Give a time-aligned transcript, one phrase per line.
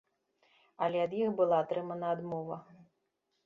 [0.85, 2.61] Але ад іх была атрымана адмова.